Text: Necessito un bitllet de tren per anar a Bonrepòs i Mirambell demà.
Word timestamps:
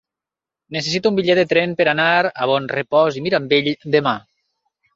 Necessito 0.77 1.11
un 1.13 1.19
bitllet 1.19 1.41
de 1.41 1.43
tren 1.51 1.75
per 1.81 1.87
anar 1.93 2.09
a 2.15 2.49
Bonrepòs 2.53 3.21
i 3.21 3.25
Mirambell 3.29 3.73
demà. 3.99 4.19